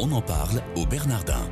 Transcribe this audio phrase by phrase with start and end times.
[0.00, 1.50] On en parle au Bernardin.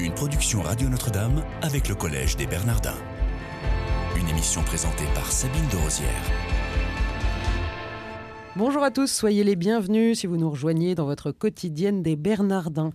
[0.00, 2.96] Une production Radio Notre-Dame avec le Collège des Bernardins.
[4.16, 6.08] Une émission présentée par Sabine de Rosière.
[8.56, 12.92] Bonjour à tous, soyez les bienvenus si vous nous rejoignez dans votre quotidienne des Bernardins.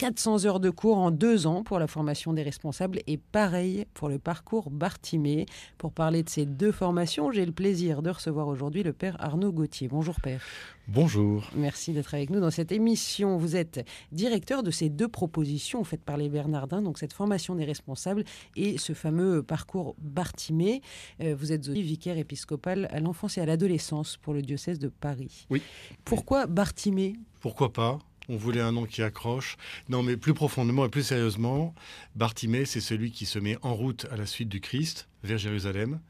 [0.00, 4.08] 400 heures de cours en deux ans pour la formation des responsables et pareil pour
[4.08, 5.44] le parcours Bartimé.
[5.76, 9.52] Pour parler de ces deux formations, j'ai le plaisir de recevoir aujourd'hui le père Arnaud
[9.52, 9.88] Gauthier.
[9.88, 10.40] Bonjour père.
[10.88, 11.50] Bonjour.
[11.54, 13.36] Merci d'être avec nous dans cette émission.
[13.36, 17.66] Vous êtes directeur de ces deux propositions faites par les Bernardins, donc cette formation des
[17.66, 18.24] responsables
[18.56, 20.80] et ce fameux parcours Bartimé.
[21.20, 24.88] Euh, vous êtes aussi vicaire épiscopal à l'enfance et à l'adolescence pour le diocèse de
[24.88, 25.46] Paris.
[25.50, 25.60] Oui.
[26.06, 27.16] Pourquoi Bartimé?
[27.42, 27.98] Pourquoi pas?
[28.30, 29.56] On voulait un nom qui accroche.
[29.88, 31.74] Non, mais plus profondément et plus sérieusement,
[32.14, 36.00] Bartimée, c'est celui qui se met en route à la suite du Christ vers Jérusalem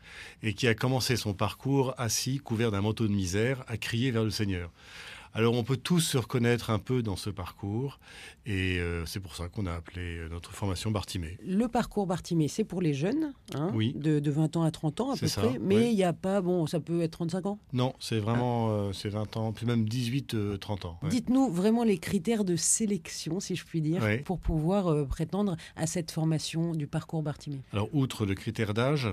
[0.43, 4.25] et qui a commencé son parcours assis, couvert d'un manteau de misère, à crier vers
[4.25, 4.71] le Seigneur.
[5.33, 8.01] Alors on peut tous se reconnaître un peu dans ce parcours
[8.47, 11.39] et euh, c'est pour ça qu'on a appelé euh, notre formation Bartimée.
[11.47, 13.93] Le parcours Bartimée, c'est pour les jeunes, hein, Oui.
[13.97, 15.95] de, de 20 ans à 30 ans à peu ça, près, mais il ouais.
[15.95, 17.59] n'y a pas, bon, ça peut être 35 ans.
[17.73, 20.99] Non, c'est vraiment euh, c'est 20 ans, puis même 18, euh, 30 ans.
[21.05, 21.11] ouais.
[21.11, 24.19] Dites-nous vraiment les critères de sélection, si je puis dire, Ouais.
[24.19, 27.61] pour pouvoir prétendre à cette formation du parcours Bartimée.
[27.73, 29.09] Alors, outre le critère d'âge,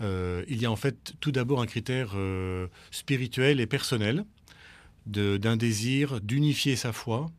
[0.00, 2.14] il y a en fait tout d'abord un critère
[2.90, 4.24] spirituel et personnel
[5.08, 7.30] d'un désir d'unifier sa foi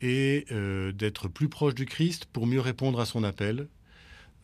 [0.00, 3.68] et euh, d'être plus proche du Christ pour mieux répondre à son appel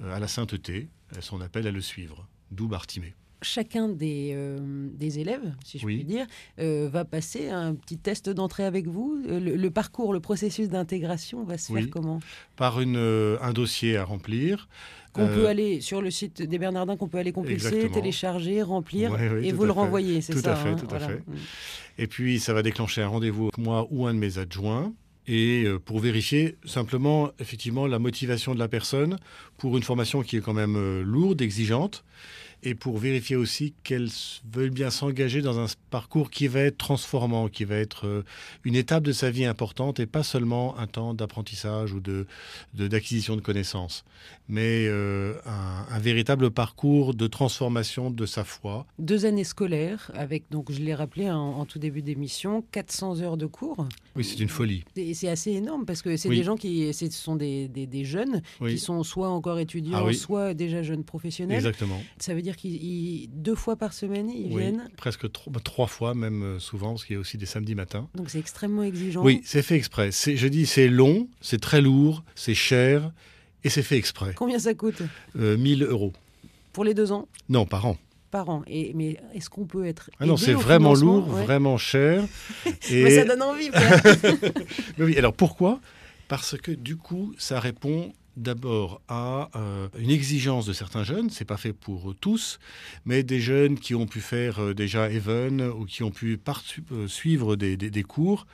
[0.01, 2.27] euh, à la sainteté, à son appel à le suivre.
[2.51, 3.15] D'où Bartimée.
[3.43, 5.97] Chacun des, euh, des élèves, si je Oui.
[5.97, 6.27] puis dire,
[6.59, 9.19] va passer un petit test d'entrée avec vous.
[9.27, 11.83] Le, le parcours, le processus d'intégration va se Oui.
[11.83, 12.21] faire comment?
[12.57, 12.97] Par une,
[13.41, 14.69] un dossier à remplir.
[15.13, 17.95] Qu'on peut aller sur le site des Bernardins, qu'on peut aller compulser, Exactement.
[17.95, 20.77] télécharger, remplir, Ouais, ouais, et tout vous le renvoyez, c'est Tout ça à fait, hein,
[20.77, 21.23] tout à fait.
[22.01, 24.95] Et puis, ça va déclencher un rendez-vous avec moi ou un de mes adjoints.
[25.27, 29.19] Et euh, pour vérifier simplement, effectivement, la motivation de la personne
[29.59, 32.03] pour une formation qui est quand même euh, lourde, exigeante,
[32.63, 36.79] et pour vérifier aussi qu'elle s- veut bien s'engager dans un parcours qui va être
[36.79, 38.25] transformant, qui va être euh,
[38.65, 42.27] une étape de sa vie importante et pas seulement un temps d'apprentissage ou de
[42.75, 44.05] d'acquisition de, connaissances,
[44.49, 48.87] mais euh, un, un véritable parcours de transformation de sa foi.
[48.99, 53.37] Deux années scolaires, avec, donc je l'ai rappelé en, en tout début d'émission, 400 heures
[53.37, 53.87] de cours.
[54.17, 54.85] Oui, c'est une folie.
[54.97, 56.37] Et c'est assez énorme parce que c'est Oui.
[56.39, 58.73] des gens qui, ce sont des, des- des jeunes Oui.
[58.75, 60.15] qui sont soit encore étudiants, Ah oui.
[60.15, 61.57] soit déjà jeunes professionnels.
[61.57, 62.01] Exactement.
[62.19, 64.89] Ça veut dire qu'ils ils- deux fois par semaine ils Oui, viennent.
[64.97, 68.09] presque bah, trois fois, même euh, souvent, parce qu'il y a aussi des samedis matins.
[68.15, 69.23] Donc c'est extrêmement exigeant.
[69.25, 70.11] Oui, c'est fait exprès.
[70.13, 73.13] Je dis, c'est long, c'est très lourd, c'est cher,
[73.65, 74.33] et c'est fait exprès.
[74.37, 75.03] Combien ça coûte?
[75.39, 76.13] Euh, 1000 euros.
[76.73, 77.27] pour les deux ans?
[77.49, 77.97] Non, par an.
[78.31, 81.43] par an Et mais est-ce qu'on peut être Ah non, c'est vraiment lourd, Ouais.
[81.45, 82.25] vraiment cher.
[82.91, 83.03] et...
[83.05, 83.71] Mais ça donne envie.
[84.99, 85.81] Mais oui, alors pourquoi?
[86.29, 91.45] Parce que du coup, ça répond d'abord à euh, une exigence de certains jeunes, c'est
[91.45, 92.59] pas fait pour tous,
[93.05, 96.41] mais des jeunes qui ont pu faire euh, déjà Even ou qui ont pu
[96.93, 98.47] euh, suivre des, cours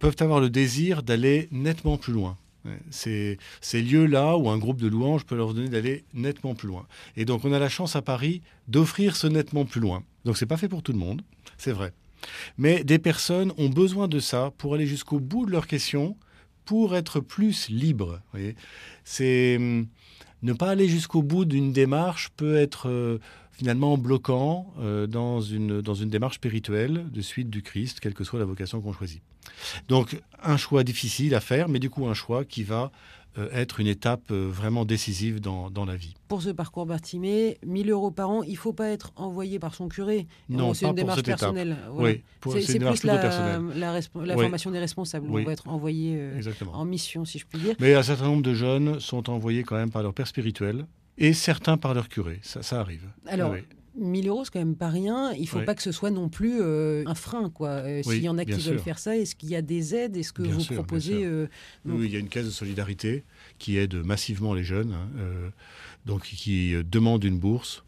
[0.00, 2.36] peuvent avoir le désir d'aller nettement plus loin.
[2.90, 3.38] Ces
[3.72, 6.86] lieux-là où un groupe de louanges peut leur donner d'aller nettement plus loin.
[7.16, 10.02] Et donc on a la chance à Paris d'offrir ce nettement plus loin.
[10.24, 11.22] Donc c'est pas fait pour tout le monde,
[11.58, 11.92] c'est vrai.
[12.56, 16.16] Mais des personnes ont besoin de ça pour aller jusqu'au bout de leurs questions,
[16.64, 17.70] pour être plus
[18.32, 18.56] voyez.
[19.04, 19.86] C'est hum,
[20.42, 23.18] ne pas aller jusqu'au bout d'une démarche peut être euh,
[23.52, 28.24] finalement bloquant euh, dans, une, dans une démarche spirituelle de suite du Christ, quelle que
[28.24, 29.22] soit la vocation qu'on choisit.
[29.88, 32.92] Donc un choix difficile à faire, mais du coup un choix qui va
[33.52, 36.14] être une étape euh, vraiment décisive dans, dans la vie.
[36.28, 39.74] Pour ce parcours Bartimée, 1000 euros par an, il ne faut pas être envoyé par
[39.74, 40.26] son curé.
[40.48, 41.76] Non, c'est une démarche personnelle.
[41.90, 42.16] Voilà.
[42.46, 43.14] Oui, C'est plus la,
[43.74, 44.00] la, la
[44.36, 44.42] Oui.
[44.42, 45.26] formation des responsables.
[45.28, 45.42] Oui.
[45.42, 46.40] On va être envoyé euh,
[46.72, 47.74] en mission, si je puis dire.
[47.80, 50.86] Mais un certain nombre de jeunes sont envoyés quand même par leur père spirituel
[51.18, 52.40] et certains par leur curé.
[52.42, 53.08] Ça, ça arrive.
[53.26, 53.60] Alors, Oui.
[53.98, 55.32] 1000 euros, c'est quand même pas rien.
[55.34, 55.64] Il ne faut Oui.
[55.64, 57.50] pas que ce soit non plus euh, un frein.
[57.50, 57.68] quoi.
[57.68, 59.94] Euh, Oui, S'il y en a qui veulent faire ça, est-ce qu'il y a des
[59.94, 60.16] aides?
[60.16, 61.46] Est-ce que Bien vous sûr, proposez euh,
[61.84, 63.24] donc- Oui, il y a une caisse de solidarité
[63.58, 65.52] qui aide massivement les jeunes, hein,
[66.06, 67.84] donc qui demandent une bourse.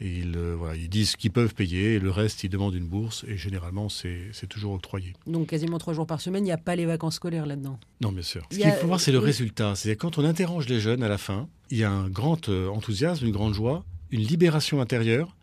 [0.00, 3.24] Et ils, voilà, ils disent qu'ils peuvent payer, et le reste, ils demandent une bourse,
[3.26, 5.12] et généralement, c'est c'est toujours octroyé.
[5.26, 7.80] donc quasiment trois jours par semaine Il n'y a pas les vacances scolaires là-dedans?
[8.00, 8.42] Non, bien sûr.
[8.52, 9.74] Ce Il qu'il a- faut voir, c'est le résultat.
[9.74, 13.26] C'est quand on interroge les jeunes à la fin, il y a un grand enthousiasme,
[13.26, 15.34] une grande joie, une libération intérieure,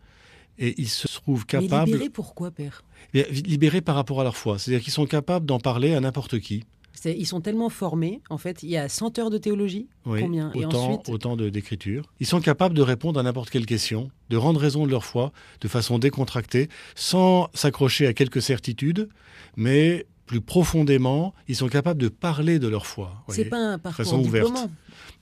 [0.58, 2.82] et ils se trouvent Mais capables, libéré, pourquoi, père?
[3.12, 4.58] Libérés par rapport à leur foi.
[4.58, 6.64] C'est-à-dire qu'ils sont capables d'en parler à n'importe qui.
[7.04, 8.62] Ils sont tellement formés, en fait.
[8.62, 9.86] Il y a 100 heures de théologie.
[10.06, 10.50] Oui, Combien?
[10.54, 12.10] Et autant, ensuite autant d'écriture.
[12.20, 15.32] Ils sont capables de répondre à n'importe quelle question, de rendre raison de leur foi
[15.60, 19.08] de façon décontractée, sans s'accrocher à quelques certitudes,
[19.56, 23.22] mais plus profondément, ils sont capables de parler de leur foi.
[23.28, 24.46] C'est pas un de parcours façon ouverte.
[24.46, 24.70] diplômant.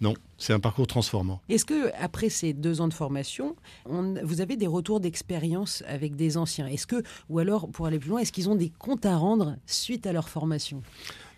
[0.00, 1.40] Non, c'est un parcours transformant.
[1.48, 3.54] Est-ce que après ces deux ans de formation,
[3.88, 6.66] on- vous avez des retours d'expérience avec des anciens?
[6.66, 9.56] Est-ce que, ou alors pour aller plus loin, est-ce qu'ils ont des comptes à rendre
[9.66, 10.82] suite à leur formation?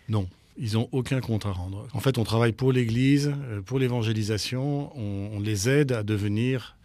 [0.09, 0.27] Non.
[0.59, 1.87] Ils n'ont aucun compte à rendre.
[1.93, 4.91] En fait, on travaille pour l'Église, euh, pour l'évangélisation.
[4.97, 6.76] On, on les aide à devenir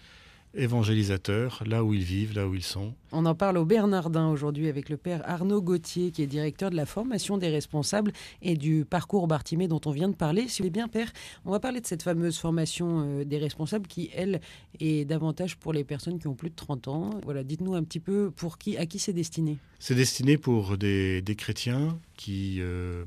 [0.54, 2.94] évangélisateurs là où ils vivent, là où ils sont.
[3.10, 6.76] On en parle au Bernardin aujourd'hui avec le père Arnaud Gauthier, qui est directeur de
[6.76, 8.12] la formation des responsables
[8.42, 10.48] et du parcours Bartimée dont on vient de parler.
[10.48, 11.12] Si vous voulez bien, père,
[11.44, 14.40] on va parler de cette fameuse formation euh, des responsables qui, elle,
[14.80, 17.10] est davantage pour les personnes qui ont plus de 30 ans.
[17.24, 19.58] Voilà, dites-nous un petit peu pour qui, à qui c'est destiné.
[19.78, 23.04] C'est destiné pour des, des chrétiens qui, euh,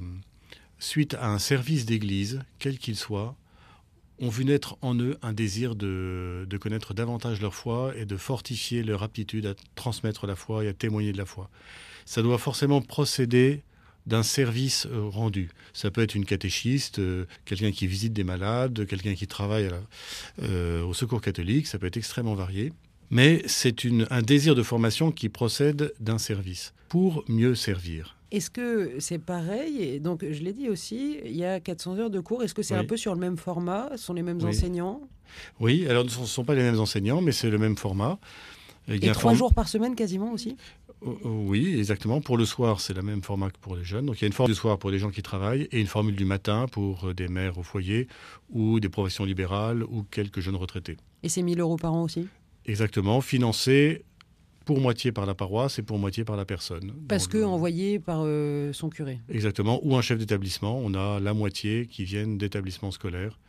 [0.80, 3.36] suite à un service d'église, quel qu'il soit,
[4.20, 8.18] ont vu naître en eux un désir de, de connaître davantage leur foi et de
[8.18, 11.50] fortifier leur aptitude à transmettre la foi et à témoigner de la foi.
[12.06, 13.64] Ça doit forcément procéder
[14.06, 15.50] d'un service euh, rendu.
[15.74, 19.70] Ça peut être une catéchiste, euh, quelqu'un qui visite des malades, quelqu'un qui travaille
[20.42, 22.72] euh, au secours catholique, ça peut être extrêmement varié.
[23.10, 28.16] Mais c'est un désir de formation qui procède d'un service pour mieux servir.
[28.36, 29.82] Est-ce que c'est pareil?
[29.82, 32.44] Et Donc, je l'ai dit aussi, il y a 400 heures de cours.
[32.44, 32.82] Est-ce que c'est Oui.
[32.82, 33.90] un peu sur le même format?
[33.92, 34.50] Ce sont les mêmes Oui.
[34.50, 35.00] enseignants?
[35.60, 38.20] Oui, alors ce ne sont pas les mêmes enseignants, mais c'est le même format.
[38.88, 40.58] Il y a trois form- jours par semaine quasiment aussi?
[41.04, 42.20] Euh, euh, Oui, exactement.
[42.22, 44.06] Pour le soir, c'est le même format que pour les jeunes.
[44.06, 45.88] Donc il y a une formule du soir pour les gens qui travaillent et une
[45.88, 48.08] formule du matin pour euh, des mères au foyer
[48.52, 50.98] ou des professions libérales ou quelques jeunes retraités.
[51.24, 52.28] Et c'est 1000 euros par an aussi?
[52.66, 54.04] Exactement, financé
[54.66, 56.92] pour moitié par la paroisse et pour moitié par la personne.
[57.08, 59.20] Parce que le- envoyé par euh, son curé.
[59.30, 60.80] Exactement, ou un chef d'établissement.
[60.84, 63.40] On a la moitié qui viennent d'établissements scolaires.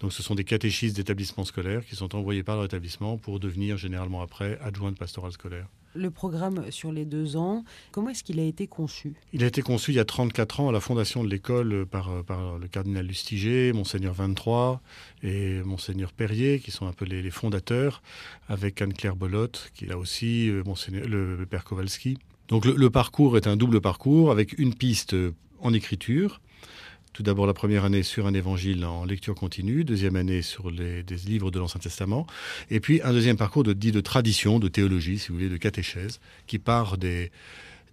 [0.00, 3.76] Donc ce sont des catéchistes d'établissements scolaires qui sont envoyés par leur établissement pour devenir
[3.76, 5.66] généralement après adjoints de pastoral scolaire.
[5.98, 9.14] Le programme sur les deux ans, comment est-ce qu'il a été conçu?
[9.32, 11.84] Il a été conçu il y a 34 ans à la fondation de l'école euh,
[11.84, 14.80] par, euh, par le cardinal Lustiger, Monseigneur 23
[15.24, 18.00] et Monseigneur Perrier, qui sont un peu les, fondateurs,
[18.48, 22.16] avec Anne-Claire Bolotte, qui là aussi, euh, Monseigneur, le, père Kowalski.
[22.46, 25.16] Donc le, parcours est un double parcours avec une piste
[25.58, 26.40] en écriture.
[27.12, 31.02] Tout d'abord la première année sur un évangile en lecture continue, deuxième année sur les,
[31.02, 32.26] des livres de l'Ancien Testament,
[32.70, 35.56] et puis un deuxième parcours de, dit de tradition, de théologie, si vous voulez, de
[35.56, 37.30] catéchèse, qui part des,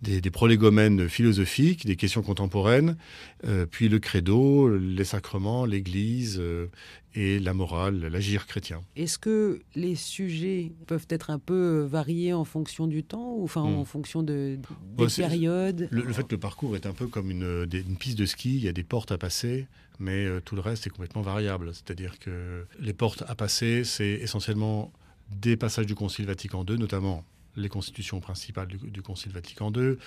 [0.06, 2.96] des, des prolégomènes philosophiques, des questions contemporaines,
[3.46, 6.68] euh, puis le credo, les sacrements, l'Église euh,
[7.16, 8.84] et la morale, l'agir chrétien.
[8.96, 13.64] Est-ce que les sujets peuvent être un peu variés en fonction du temps, ou enfin
[13.64, 13.78] Hmm.
[13.78, 14.58] en fonction de,
[14.98, 17.66] des Ouais, périodes Le, le fait que le parcours est un peu comme une
[18.00, 19.68] piste de ski, il y a des portes à passer,
[20.00, 21.72] mais euh, tout le reste est complètement variable.
[21.74, 24.92] C'est-à-dire que les portes à passer, c'est essentiellement
[25.32, 27.24] des passages du Concile Vatican II, notamment
[27.56, 29.98] les constitutions principales du, du Concile Vatican II,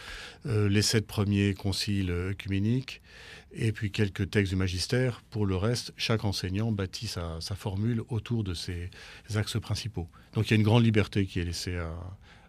[0.47, 3.03] euh, les sept premiers conciles œcuméniques,
[3.53, 5.23] et puis quelques textes du magistère.
[5.31, 8.91] Pour le reste, chaque enseignant bâtit sa, sa formule autour de ces
[9.35, 10.09] axes principaux.
[10.35, 11.95] Donc il y a une grande liberté qui est laissée à,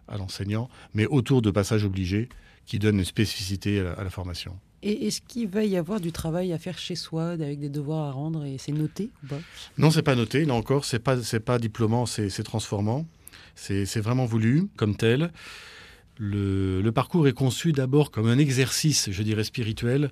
[0.08, 2.28] à l'enseignant, mais autour de passages obligés
[2.66, 4.58] qui donnent une spécificité à la, à la formation.
[4.82, 8.08] Et est-ce qu'il va y avoir du travail à faire chez soi, avec des devoirs
[8.08, 9.40] à rendre, et c'est noté ou pas?
[9.76, 10.46] Non, c'est pas noté.
[10.46, 13.06] Là encore, c'est pas c'est pas diplômant, c'est c'est transformant.
[13.54, 15.32] C'est vraiment voulu comme tel.
[16.22, 20.10] Le, parcours est conçu d'abord comme un exercice, je dirais spirituel,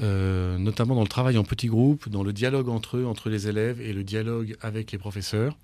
[0.00, 3.48] euh, notamment dans le travail en petits groupes, dans le dialogue entre eux, entre les
[3.48, 5.58] élèves, et le dialogue avec les professeurs.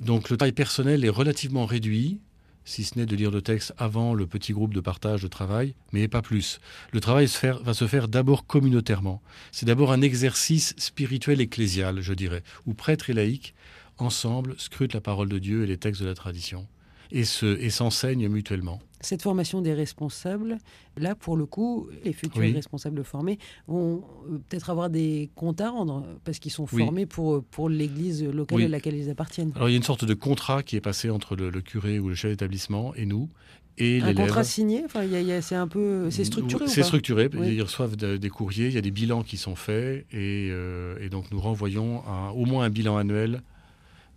[0.00, 2.20] Donc le travail personnel est relativement réduit,
[2.64, 5.74] si ce n'est de lire le texte avant le petit groupe de partage de travail,
[5.92, 6.58] mais pas plus.
[6.92, 7.28] Le travail
[7.62, 9.20] va se faire d'abord communautairement.
[9.52, 13.54] C'est d'abord un exercice spirituel ecclésial, je dirais, où prêtres et laïcs,
[14.02, 16.66] ensemble, scrutent la parole de Dieu et les textes de la tradition,
[17.10, 18.78] et se- et s'enseignent mutuellement.
[19.02, 20.58] Cette formation des responsables,
[20.98, 22.52] là, pour le coup, les futurs Oui.
[22.52, 26.84] responsables formés vont euh, peut-être avoir des comptes à rendre, parce qu'ils sont Oui.
[26.84, 28.64] formés pour, pour l'église locale Oui.
[28.66, 29.52] à laquelle ils appartiennent.
[29.56, 31.98] Alors il y a une sorte de contrat qui est passé entre le, le curé
[31.98, 33.30] ou le chef d'établissement et nous,
[33.78, 35.04] et Un contrat signé, enfin,
[35.40, 37.30] c'est un peu, c'est structuré ou C'est structuré.
[37.32, 40.98] Ils reçoivent de- des courriers, il y a des bilans qui sont faits, et, euh,
[41.00, 43.40] et donc nous renvoyons un- au moins un bilan annuel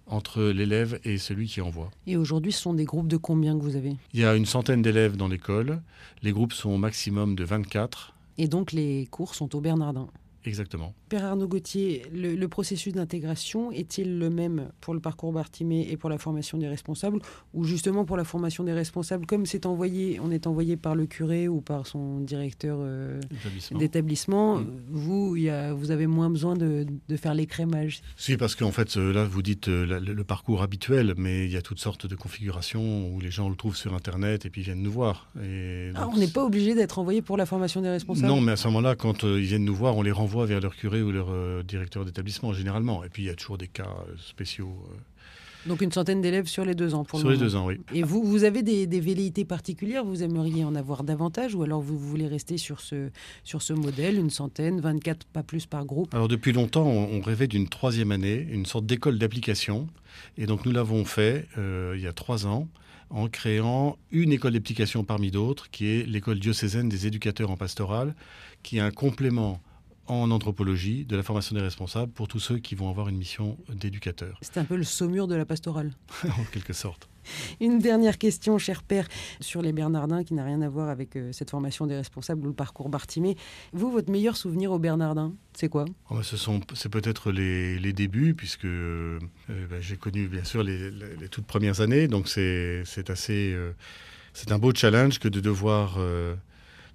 [0.08, 1.90] entre l'élève et celui qui envoie.
[2.08, 3.96] Et aujourd'hui, ce sont des groupes de combien que vous avez?
[4.14, 5.82] Il y a une centaine d'élèves dans l'école.
[6.22, 8.14] Les groupes sont au maximum de 24.
[8.38, 10.08] Et donc, les cours sont au Bernardin.
[10.46, 10.94] Exactement.
[11.10, 15.98] Père Arnaud Gauthier, le, le processus d'intégration est-il le même pour le parcours Bartimé et
[15.98, 17.20] pour la formation des responsables
[17.54, 21.06] Ou justement pour la formation des responsables, comme c'est envoyé, on est envoyé par le
[21.06, 23.80] curé ou par son directeur euh, Établissement.
[23.80, 24.66] d'établissement, Mm.
[24.92, 28.72] vous, il y a- vous avez moins besoin de, de faire l'écrémage Si, parce qu'en
[28.72, 32.08] fait, euh, là, vous dites euh, le, parcours habituel, mais il y a toutes sortes
[32.08, 35.30] de configurations où les gens le trouvent sur Internet et puis viennent nous voir.
[35.44, 38.28] Et Ah, On n'est pas obligé d'être envoyé pour la formation des responsables?
[38.28, 40.60] Non, mais à ce moment-là, quand euh, ils viennent nous voir, on les renvoie vers
[40.60, 43.04] leur curé ou leur euh, directeur d'établissement, généralement.
[43.04, 44.76] Et puis, il y a toujours des cas euh, spéciaux.
[44.92, 44.98] euh,
[45.70, 47.78] Donc une centaine d'élèves sur les deux ans pour sur le les deux ans, oui.
[47.94, 50.04] Et vous, vous avez des, des velléités particulières?
[50.04, 51.56] Vous aimeriez en avoir davantage?
[51.56, 53.10] Ou alors vous voulez rester sur ce,
[53.44, 56.14] sur ce modèle, une centaine, 24, pas plus par groupe?
[56.14, 59.88] Alors depuis longtemps, on, on rêvait d'une troisième année, une sorte d'école d'application.
[60.38, 62.68] Et donc nous l'avons fait il y a trois ans
[63.10, 68.16] en créant une école d'application parmi d'autres, qui est l'école diocésaine des éducateurs en pastoral,
[68.64, 69.62] qui est un complément
[70.08, 73.58] en anthropologie de la formation des responsables pour tous ceux qui vont avoir une mission
[73.74, 75.92] d'éducateur, C'est un peu le saumur de la pastorale.
[76.28, 77.08] en quelque sorte.
[77.62, 79.08] Une dernière question, cher père,
[79.40, 82.48] sur les Bernardins, qui n'a rien à voir avec euh, cette formation des responsables ou
[82.50, 83.38] le parcours Bartimé.
[83.72, 85.86] Vous, votre meilleur souvenir aux Bernardins, c'est quoi?
[86.10, 90.64] Oh, ce sont, c'est peut-être les, les débuts, puisque euh, bah, j'ai connu bien sûr
[90.64, 93.72] les, les- les toutes premières années, donc c'est, c'est assez, euh,
[94.34, 96.36] c'est un beau challenge que de devoir euh,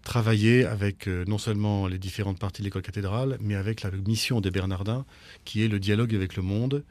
[0.08, 4.40] travailler avec euh, non seulement les différentes parties de l'école cathédrale, mais avec la mission
[4.40, 5.04] des Bernardins,
[5.44, 6.82] qui est le dialogue avec le monde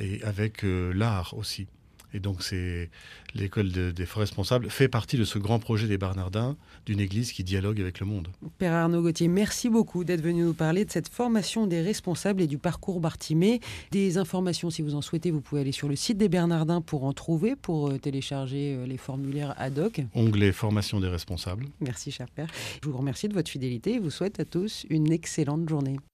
[0.00, 1.66] et avec euh, l'art aussi.
[2.14, 2.88] Et donc c'est
[3.34, 6.56] l'école de- des forêts responsables fait partie de ce grand projet des Bernardins
[6.86, 8.28] d'une église qui dialogue avec le monde.
[8.58, 12.46] Père Arnaud Gauthier, merci beaucoup d'être venu nous parler de cette formation des responsables et
[12.46, 13.60] du parcours Bartimé.
[13.90, 17.04] Des informations, si vous en souhaitez, vous pouvez aller sur le site des Bernardins pour
[17.04, 20.00] en trouver, pour euh, télécharger euh, les formulaires ad hoc.
[20.14, 21.66] Onglet formation des responsables.
[21.80, 22.46] Merci, cher père.
[22.82, 25.96] Je vous remercie de votre fidélité et vous souhaite à tous une excellente journée.